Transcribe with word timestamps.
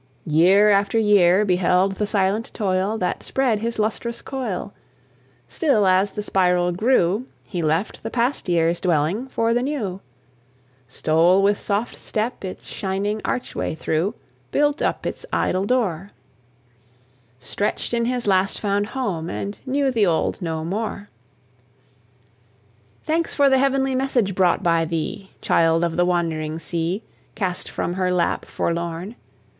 Year 0.25 0.71
after 0.71 0.97
year 0.97 1.45
beheld 1.45 1.97
the 1.97 2.07
silent 2.07 2.49
toil 2.55 2.97
That 2.97 3.21
spread 3.21 3.59
his 3.59 3.77
lustrous 3.77 4.23
coil; 4.23 4.73
Still, 5.47 5.85
as 5.85 6.13
the 6.13 6.23
spiral 6.23 6.71
grew, 6.71 7.27
He 7.45 7.61
left 7.61 8.01
the 8.01 8.09
past 8.09 8.49
year's 8.49 8.79
dwelling 8.79 9.27
for 9.27 9.53
the 9.53 9.61
new, 9.61 10.01
Stole 10.87 11.43
with 11.43 11.59
soft 11.59 11.95
step 11.97 12.43
its 12.43 12.65
shining 12.65 13.21
archway 13.23 13.75
through, 13.75 14.15
Built 14.49 14.81
up 14.81 15.05
its 15.05 15.23
idle 15.31 15.65
door, 15.67 16.09
Stretched 17.37 17.93
in 17.93 18.05
his 18.05 18.25
last 18.25 18.59
found 18.59 18.87
home, 18.87 19.29
and 19.29 19.59
knew 19.67 19.91
the 19.91 20.07
old 20.07 20.41
no 20.41 20.65
more. 20.65 21.09
Thanks 23.03 23.35
for 23.35 23.51
the 23.51 23.59
heavenly 23.59 23.93
message 23.93 24.33
brought 24.33 24.63
by 24.63 24.83
thee, 24.83 25.29
Child 25.41 25.83
of 25.83 25.95
the 25.95 26.05
wandering 26.05 26.57
sea, 26.57 27.03
Cast 27.35 27.69
from 27.69 27.93
her 27.93 28.11
lap, 28.11 28.45
forlorn! 28.45 29.15